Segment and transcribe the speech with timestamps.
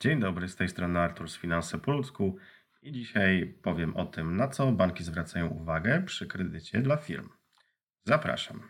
[0.00, 2.36] Dzień dobry, z tej strony Artur z Finanse po ludzku
[2.82, 7.28] i dzisiaj powiem o tym, na co banki zwracają uwagę przy kredycie dla firm.
[8.04, 8.62] Zapraszam.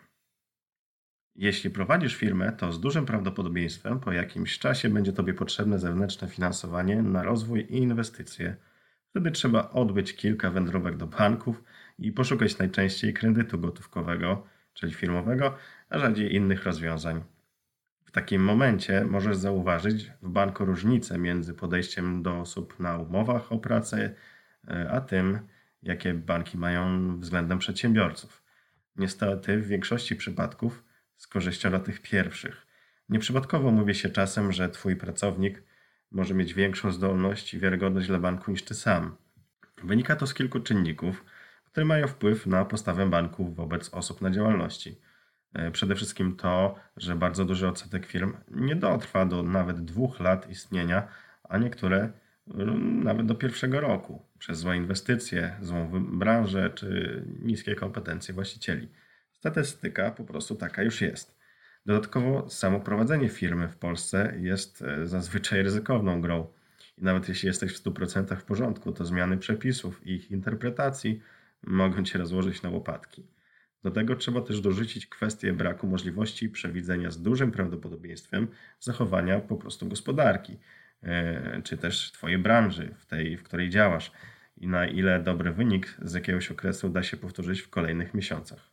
[1.35, 7.01] Jeśli prowadzisz firmę, to z dużym prawdopodobieństwem po jakimś czasie będzie Tobie potrzebne zewnętrzne finansowanie
[7.01, 8.55] na rozwój i inwestycje.
[9.09, 11.63] Wtedy trzeba odbyć kilka wędrówek do banków
[11.99, 15.55] i poszukać najczęściej kredytu gotówkowego, czyli firmowego,
[15.89, 17.23] a rzadziej innych rozwiązań.
[18.09, 23.57] W takim momencie możesz zauważyć w banku różnicę między podejściem do osób na umowach o
[23.57, 24.15] pracę,
[24.67, 25.39] e, a tym,
[25.83, 28.43] jakie banki mają względem przedsiębiorców.
[28.95, 30.83] Niestety, w większości przypadków
[31.17, 32.67] z korzyścią dla tych pierwszych.
[33.09, 35.63] Nieprzypadkowo mówi się czasem, że Twój pracownik
[36.11, 39.15] może mieć większą zdolność i wiarygodność dla banku niż Ty sam.
[39.83, 41.25] Wynika to z kilku czynników,
[41.65, 45.01] które mają wpływ na postawę banków wobec osób na działalności.
[45.53, 50.49] E, przede wszystkim to, że bardzo duży odsetek firm nie dotrwa do nawet dwóch lat
[50.49, 51.07] istnienia,
[51.43, 52.11] a niektóre
[52.53, 58.87] mm, nawet do pierwszego roku przez złe inwestycje, złą branżę czy niskie kompetencje właścicieli.
[59.33, 61.39] Statystyka po prostu taka już jest.
[61.85, 66.47] Dodatkowo samo prowadzenie firmy w Polsce jest e, zazwyczaj ryzykowną grą.
[66.97, 71.21] I nawet jeśli jesteś w 100% w porządku, to zmiany przepisów i ich interpretacji
[71.63, 73.27] mogą cię rozłożyć na łopatki.
[73.83, 78.47] Do tego trzeba też dorzucić kwestię braku możliwości przewidzenia z dużym prawdopodobieństwem
[78.79, 80.59] zachowania po prostu gospodarki,
[81.03, 84.11] e, czy też Twojej branży, w tej, w której działasz,
[84.57, 88.71] i na ile dobry wynik z jakiegoś okresu da się powtórzyć w kolejnych miesiącach.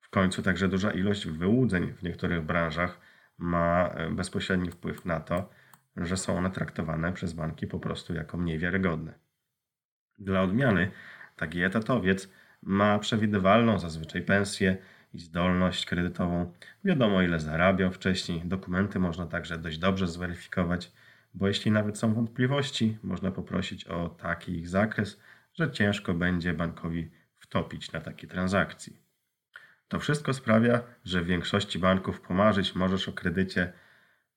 [0.00, 3.00] W końcu także duża ilość wyłudzeń w niektórych branżach
[3.38, 5.50] ma e, bezpośredni wpływ na to,
[5.96, 9.14] że są one traktowane przez banki po prostu jako mniej wiarygodne.
[10.18, 10.90] Dla odmiany
[11.36, 12.28] taki etatowiec
[12.66, 14.76] ma przewidywalną zazwyczaj pensję
[15.14, 16.52] i zdolność kredytową.
[16.84, 18.40] Wiadomo, ile zarabiał wcześniej.
[18.44, 20.92] Dokumenty można także dość dobrze zweryfikować,
[21.34, 25.20] bo jeśli nawet są wątpliwości, można poprosić o taki ich zakres,
[25.54, 29.04] że ciężko będzie bankowi wtopić na takiej transakcji.
[29.88, 33.72] To wszystko sprawia, że w większości banków pomarzyć możesz o kredycie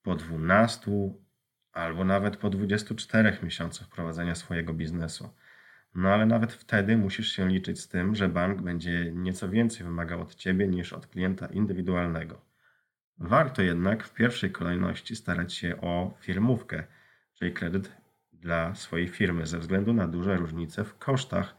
[0.02, 0.90] po 12
[1.72, 5.30] albo nawet po 24 miesiącach prowadzenia swojego biznesu.
[5.98, 10.20] No ale nawet wtedy musisz się liczyć z tym, że bank będzie nieco więcej wymagał
[10.20, 12.40] od ciebie niż od klienta indywidualnego.
[13.18, 16.84] Warto jednak w pierwszej kolejności starać się o firmówkę,
[17.34, 17.92] czyli kredyt
[18.32, 21.56] dla swojej firmy, ze względu na duże różnice w kosztach,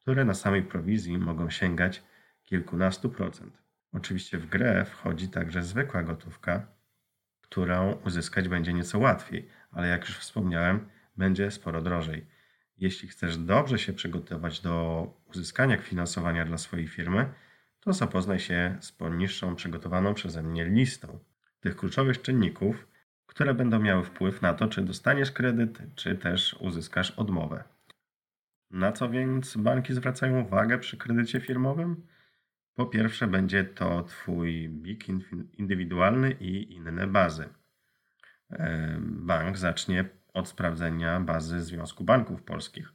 [0.00, 2.02] które na samej prowizji mogą sięgać
[2.42, 3.62] kilkunastu procent.
[3.92, 6.66] Oczywiście w grę wchodzi także zwykła gotówka,
[7.40, 12.41] którą uzyskać będzie nieco łatwiej, ale jak już wspomniałem, będzie sporo drożej.
[12.78, 17.32] Jeśli chcesz dobrze się przygotować do uzyskania finansowania dla swojej firmy,
[17.80, 21.18] to zapoznaj się z poniższą przygotowaną przeze mnie listą
[21.60, 22.88] tych kluczowych czynników,
[23.26, 27.64] które będą miały wpływ na to, czy dostaniesz kredyt, czy też uzyskasz odmowę.
[28.70, 32.06] Na co więc banki zwracają uwagę przy kredycie firmowym?
[32.74, 35.04] Po pierwsze, będzie to Twój BIK
[35.52, 37.48] indywidualny i inne bazy.
[39.00, 42.92] Bank zacznie od sprawdzenia bazy Związku Banków Polskich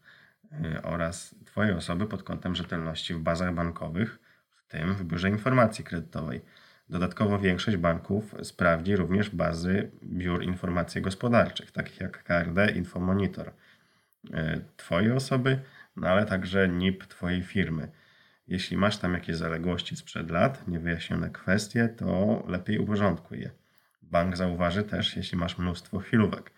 [0.52, 5.84] y, oraz Twojej osoby pod kątem rzetelności w bazach bankowych, w tym w Biurze Informacji
[5.84, 6.42] Kredytowej.
[6.90, 13.48] Dodatkowo większość banków sprawdzi również bazy biur informacji gospodarczych, takich jak KRD, Infomonitor.
[13.48, 15.60] Y, Twojej osoby,
[15.96, 17.92] no ale także NIP Twojej firmy.
[18.48, 23.52] Jeśli masz tam jakieś zaległości sprzed lat, niewyjaśnione kwestie, to lepiej uporządkuj je.
[24.02, 26.52] Bank zauważy też, jeśli masz mnóstwo chwilówek.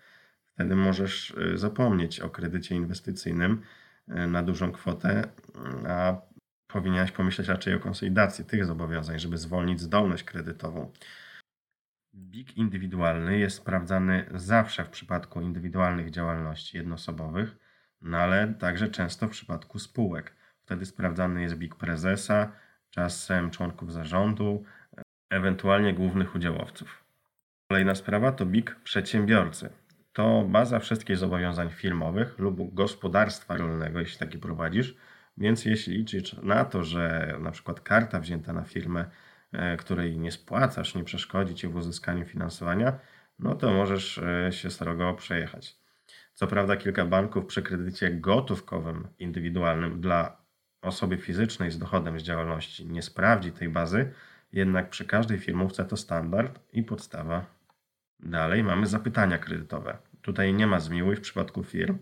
[0.60, 3.62] Wtedy możesz y, zapomnieć o kredycie inwestycyjnym
[4.08, 5.28] y, na dużą kwotę,
[5.88, 6.20] a
[6.66, 10.92] powinieneś pomyśleć raczej o konsolidacji tych zobowiązań, żeby zwolnić zdolność kredytową.
[12.14, 17.56] BIG indywidualny jest sprawdzany zawsze w przypadku indywidualnych działalności jednoosobowych,
[18.00, 20.34] no ale także często w przypadku spółek.
[20.62, 22.52] Wtedy sprawdzany jest BIG prezesa,
[22.90, 24.64] czasem członków zarządu,
[25.30, 27.04] ewentualnie głównych udziałowców.
[27.70, 29.79] Kolejna sprawa to BIG przedsiębiorcy
[30.12, 34.96] to baza wszystkich zobowiązań firmowych lub gospodarstwa rolnego, jeśli taki prowadzisz.
[35.36, 39.04] Więc jeśli liczysz na to, że na przykład karta wzięta na firmę,
[39.52, 42.98] e, której nie spłacasz, nie przeszkodzi ci w uzyskaniu finansowania,
[43.38, 45.76] no to możesz e, się srogo przejechać.
[46.34, 50.36] Co prawda, kilka banków przy kredycie gotówkowym, indywidualnym dla
[50.82, 54.12] osoby fizycznej z dochodem z działalności nie sprawdzi tej bazy,
[54.52, 57.60] jednak przy każdej firmówce to standard i podstawa
[58.22, 59.98] Dalej mamy zapytania kredytowe.
[60.22, 61.98] Tutaj nie ma zmiłuj w przypadku firm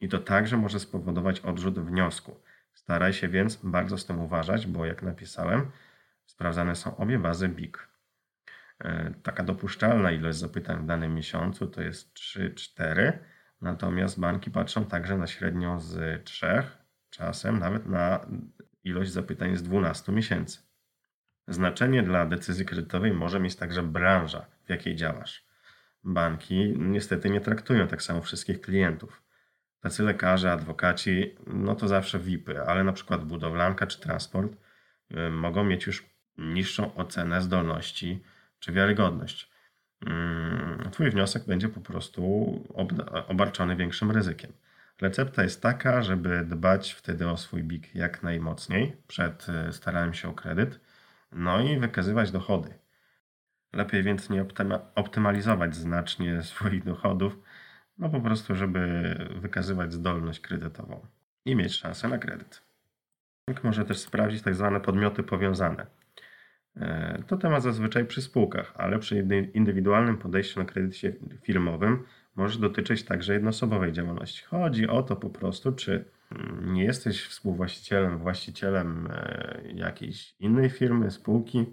[0.00, 2.40] i to także może spowodować odrzut wniosku.
[2.72, 5.70] Staraj się więc bardzo z tym uważać, bo jak napisałem,
[6.26, 7.88] sprawdzane są obie bazy BIK.
[8.78, 13.12] E, taka dopuszczalna ilość zapytań w danym miesiącu to jest 3-4,
[13.60, 16.62] natomiast banki patrzą także na średnią z 3,
[17.10, 18.26] czasem nawet na
[18.84, 20.58] ilość zapytań z 12 miesięcy.
[21.48, 25.49] Znaczenie dla decyzji kredytowej może mieć także branża, w jakiej działasz.
[26.04, 29.22] Banki niestety nie traktują tak samo wszystkich klientów.
[29.80, 34.52] Tacy lekarze, adwokaci, no to zawsze VIPy, ale na przykład budowlanka czy transport
[35.10, 36.06] y, mogą mieć już
[36.38, 38.22] niższą ocenę zdolności
[38.58, 39.50] czy wiarygodność.
[40.06, 42.52] Mm, twój wniosek będzie po prostu
[43.28, 44.52] obarczony większym ryzykiem.
[45.00, 50.28] Recepta jest taka, żeby dbać wtedy o swój BIK jak najmocniej przed y, staraniem się
[50.28, 50.80] o kredyt,
[51.32, 52.79] no i wykazywać dochody.
[53.72, 54.44] Lepiej więc nie
[54.94, 57.38] optymalizować znacznie swoich dochodów,
[57.98, 61.06] no po prostu, żeby wykazywać zdolność kredytową
[61.44, 62.62] i mieć szansę na kredyt.
[63.48, 65.86] Bank może też sprawdzić tak zwane podmioty powiązane.
[66.76, 71.12] E, to temat zazwyczaj przy spółkach, ale przy indywidualnym podejściu na kredycie
[71.42, 72.04] firmowym
[72.36, 74.44] może dotyczyć także jednoosobowej działalności.
[74.44, 81.10] Chodzi o to po prostu, czy mm, nie jesteś współwłaścicielem, właścicielem e, jakiejś innej firmy,
[81.10, 81.66] spółki,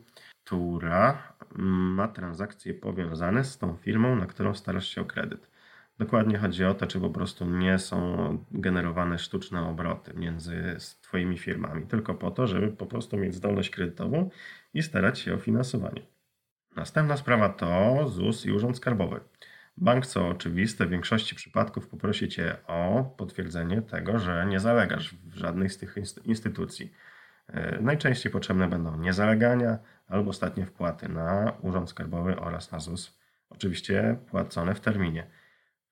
[0.48, 5.52] która ma transakcje powiązane z tą firmą, na którą starasz się o kredyt.
[5.98, 11.88] Dokładnie chodzi o to, czy po prostu nie są generowane sztuczne obroty między Twoimi firmami,
[11.88, 14.30] tylko po to, żeby po prostu mieć zdolność kredytową
[14.74, 16.02] i starać się o finansowanie.
[16.76, 19.20] Następna sprawa to ZUS i Urząd Skarbowy.
[19.78, 25.36] Bank, co oczywiste, w większości przypadków poprosi Cię o potwierdzenie tego, że nie zalegasz w
[25.38, 25.96] żadnej z tych
[26.26, 26.92] instytucji.
[27.48, 29.78] E, najczęściej potrzebne będą niezalegania
[30.08, 35.28] albo ostatnie wpłaty na Urząd Skarbowy oraz na ZUS, oczywiście płacone w terminie.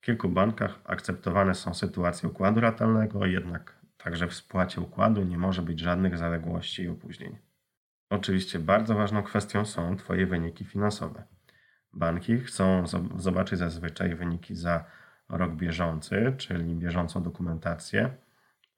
[0.00, 5.80] kilku bankach akceptowane są sytuacje układu ratalnego, jednak także w spłacie układu nie może być
[5.80, 7.38] żadnych zaległości i opóźnień.
[8.10, 11.24] Oczywiście bardzo ważną kwestią są Twoje wyniki finansowe.
[11.92, 12.84] Banki chcą
[13.16, 14.84] zobaczyć zazwyczaj wyniki za
[15.28, 18.10] rok bieżący, czyli bieżącą dokumentację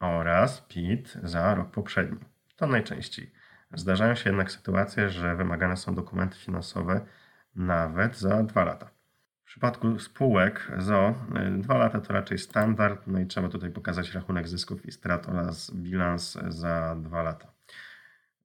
[0.01, 2.38] oraz PIT za rok poprzedni.
[2.59, 3.33] To najczęściej.
[3.75, 7.07] Zdarzają się jednak sytuacje, że wymagane są dokumenty finansowe
[7.55, 8.91] nawet za dwa lata.
[9.45, 11.15] W przypadku spółek ZO
[11.57, 15.29] y, dwa lata to raczej standard, no i trzeba tutaj pokazać rachunek zysków i strat
[15.29, 17.53] oraz bilans za dwa lata.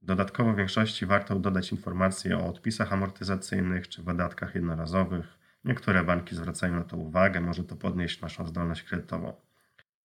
[0.02, 5.26] Dodatkowo w większości warto dodać informacje o odpisach amortyzacyjnych czy wydatkach jednorazowych.
[5.66, 9.34] Niektóre banki zwracają na to uwagę, może to podnieść naszą zdolność kredytową.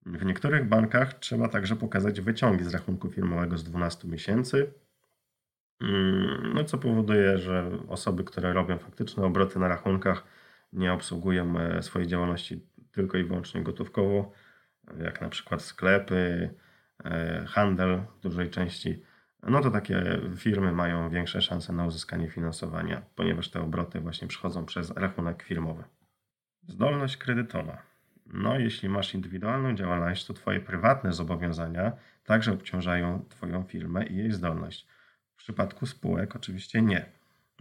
[0.06, 4.74] W niektórych bankach trzeba także pokazać wyciągi z rachunku firmowego z 12 miesięcy,
[5.80, 10.24] mm, no co powoduje, że osoby, które robią faktyczne obroty na rachunkach,
[10.72, 14.32] nie obsługują e, swojej działalności tylko i wyłącznie gotówkowo,
[14.98, 16.54] jak na przykład sklepy,
[17.04, 19.02] e, handel w dużej części
[19.42, 24.64] no to takie firmy mają większe szanse na uzyskanie finansowania, ponieważ te obroty właśnie przychodzą
[24.66, 25.84] przez rachunek firmowy.
[26.68, 27.87] Zdolność kredytowa.
[28.32, 31.92] No, jeśli masz indywidualną działalność, to Twoje prywatne zobowiązania
[32.24, 34.86] także obciążają Twoją firmę i jej zdolność.
[35.34, 37.06] W przypadku spółek oczywiście nie.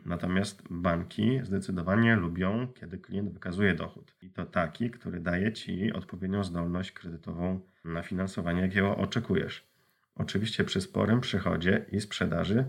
[0.06, 4.16] Natomiast banki zdecydowanie lubią, kiedy klient wykazuje dochód.
[4.22, 9.68] I to taki, który daje Ci odpowiednią zdolność kredytową na finansowanie, jakiego oczekujesz.
[10.16, 12.66] Oczywiście przy sporym przychodzie i sprzedaży,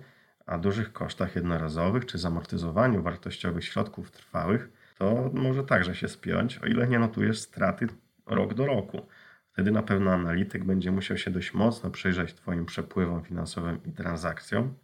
[0.46, 4.68] a dużych kosztach jednorazowych czy zamortyzowaniu wartościowych środków trwałych,
[4.98, 7.86] to może także się spiąć, o ile nie notujesz straty
[8.26, 9.06] rok do roku.
[9.52, 14.74] Wtedy na pewno analityk będzie musiał się dość mocno przyjrzeć Twoim przepływom finansowym i transakcjom,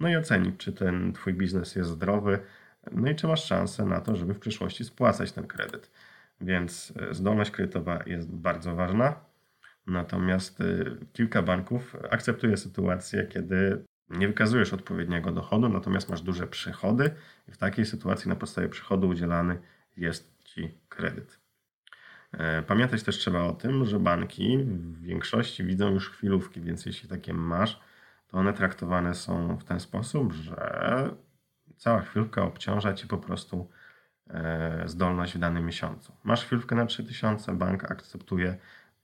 [0.00, 2.38] no i ocenić, czy ten Twój biznes jest zdrowy,
[2.92, 5.90] no i czy masz szansę na to, żeby w przyszłości spłacać ten kredyt.
[6.40, 9.20] Więc e, zdolność kredytowa jest bardzo ważna.
[9.86, 17.10] Natomiast y, kilka banków akceptuje sytuację, kiedy nie wykazujesz odpowiedniego dochodu, natomiast masz duże przychody
[17.48, 19.58] i w takiej sytuacji na podstawie przychodu udzielany
[19.96, 21.38] jest Ci kredyt.
[22.32, 27.08] E, pamiętać też trzeba o tym, że banki w większości widzą już chwilówki, więc jeśli
[27.08, 27.80] takie masz,
[28.28, 31.10] to one traktowane są w ten sposób, że
[31.76, 33.70] cała chwilówka obciąża Ci po prostu
[34.30, 36.12] e, zdolność w danym miesiącu.
[36.24, 38.56] Masz chwilówkę na 3000, bank akceptuje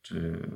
[0.04, 0.48] czy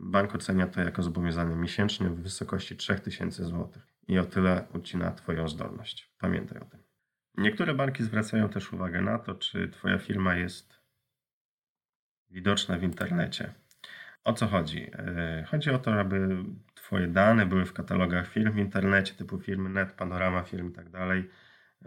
[0.00, 3.68] bank ocenia to jako zobowiązanie miesięczne w wysokości 3000 zł
[4.08, 6.14] i o tyle ucina Twoją zdolność.
[6.18, 6.80] Pamiętaj o tym.
[7.36, 10.80] Niektóre banki zwracają też uwagę na to, czy Twoja firma jest
[12.30, 13.54] widoczna w internecie.
[14.24, 14.90] O co chodzi?
[14.92, 19.68] E, chodzi o to, aby Twoje dane były w katalogach firm w internecie, typu firmy
[19.68, 21.30] Net, Panorama Firm i tak dalej,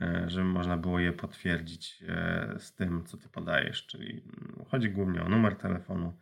[0.02, 3.86] e, żeby można było je potwierdzić e, z tym, co Ty podajesz.
[3.86, 4.24] Czyli
[4.68, 6.18] chodzi głównie o numer telefonu,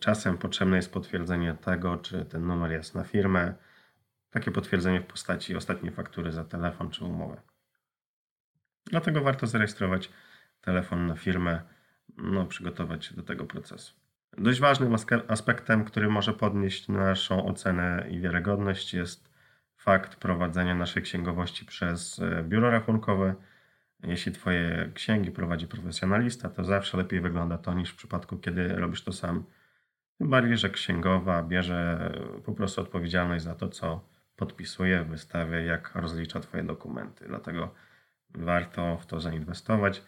[0.00, 3.54] Czasem potrzebne jest potwierdzenie tego, czy ten numer jest na firmę.
[4.30, 7.40] Takie potwierdzenie w postaci ostatniej faktury za telefon czy umowę.
[8.84, 10.10] Dlatego warto zarejestrować
[10.60, 11.62] telefon na firmę,
[12.16, 13.94] no, przygotować się do tego procesu.
[14.38, 14.96] Dość ważnym
[15.28, 19.32] aspektem, który może podnieść naszą ocenę i wiarygodność, jest
[19.76, 23.34] fakt prowadzenia naszej księgowości przez e, biuro rachunkowe.
[24.02, 29.04] Jeśli Twoje księgi prowadzi profesjonalista, to zawsze lepiej wygląda to niż w przypadku, kiedy robisz
[29.04, 29.44] to sam.
[30.18, 32.12] Tym bardziej, że księgowa bierze
[32.44, 37.24] po prostu odpowiedzialność za to, co podpisuje, wystawia, jak rozlicza Twoje dokumenty.
[37.28, 37.74] Dlatego
[38.34, 40.02] warto w to zainwestować.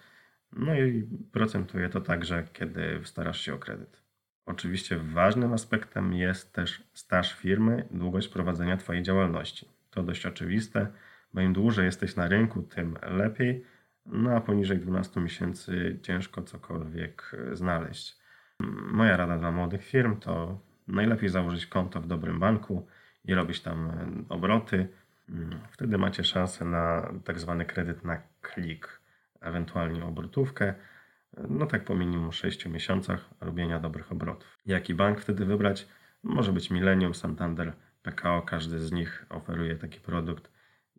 [0.52, 4.02] No i procentuje to także, kiedy starasz się o kredyt.
[4.46, 9.68] Oczywiście ważnym aspektem jest też staż firmy, długość prowadzenia Twojej działalności.
[9.90, 10.86] To dość oczywiste,
[11.32, 13.64] bo im dłużej jesteś na rynku, tym lepiej,
[14.06, 18.18] no a poniżej 12 miesięcy ciężko cokolwiek znaleźć.
[18.92, 22.86] Moja rada dla młodych firm to najlepiej założyć konto w dobrym banku
[23.24, 23.92] i robić tam
[24.28, 24.88] obroty.
[25.70, 29.00] Wtedy macie szansę na tak zwany kredyt na klik,
[29.40, 30.74] ewentualnie obrotówkę.
[31.48, 34.58] No tak po minimum 6 miesiącach robienia dobrych obrotów.
[34.66, 35.88] Jaki bank wtedy wybrać?
[36.22, 40.50] Może być Millennium, Santander, PKO, każdy z nich oferuje taki produkt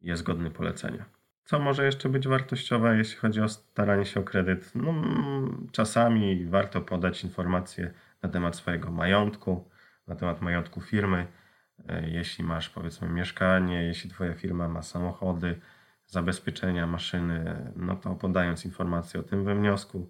[0.02, 1.06] jest godny polecenia.
[1.46, 4.76] Co może jeszcze być wartościowe, jeśli chodzi o staranie się o kredyt?
[4.76, 4.94] No,
[5.72, 9.70] czasami warto podać informacje na temat swojego majątku,
[10.08, 11.28] na temat majątku firmy.
[11.88, 15.60] E, jeśli masz powiedzmy mieszkanie, jeśli Twoja firma ma samochody,
[16.08, 20.10] zabezpieczenia, maszyny, no to podając informacje o tym we wniosku,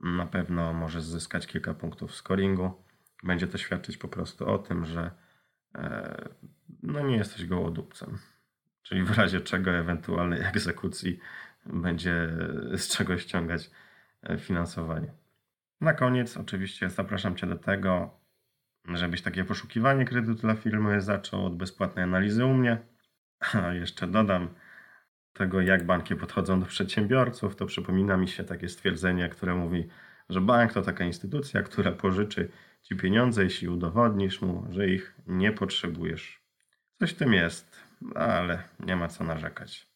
[0.00, 2.70] na pewno możesz zyskać kilka punktów scoringu.
[3.22, 5.10] Będzie to świadczyć po prostu o tym, że
[5.74, 6.28] e,
[6.82, 8.18] no nie jesteś gołodupcem.
[8.82, 11.18] Czyli w razie czego ewentualnej egzekucji
[11.66, 12.28] będzie
[12.76, 13.70] z czego ściągać
[14.22, 15.12] e, finansowanie.
[15.80, 18.20] Na koniec oczywiście zapraszam Cię do tego,
[18.88, 22.78] żebyś takie poszukiwanie kredytu dla firmy zaczął od bezpłatnej analizy u mnie.
[23.52, 24.48] A jeszcze dodam
[25.32, 29.88] tego, jak banki podchodzą do przedsiębiorców, to przypomina mi się takie stwierdzenie, które mówi,
[30.28, 32.48] że bank to taka instytucja, która pożyczy
[32.82, 36.42] Ci pieniądze, jeśli udowodnisz mu, że ich nie potrzebujesz.
[36.98, 39.90] Coś w tym jest, ale nie ma co narzekać.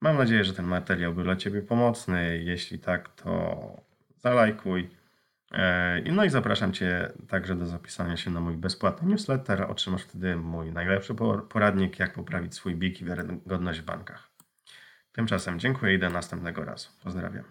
[0.00, 2.38] Mam nadzieję, że ten materiał był dla Ciebie pomocny.
[2.38, 3.56] Jeśli tak, to
[4.16, 4.90] zalajkuj.
[5.52, 9.62] E, no i zapraszam Cię także do zapisania się na mój bezpłatny newsletter.
[9.62, 11.14] Otrzymasz wtedy mój najlepszy
[11.48, 14.30] poradnik, jak poprawić swój BIK i wiarygodność w bankach.
[15.12, 16.88] Tymczasem dziękuję i do następnego razu.
[17.04, 17.44] Pozdrawiam.